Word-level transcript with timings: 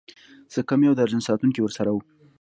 څه 0.51 0.59
کم 0.69 0.79
يو 0.87 0.97
درجن 0.99 1.21
ساتونکي 1.27 1.59
ورسره 1.61 1.89
وو. 1.91 2.01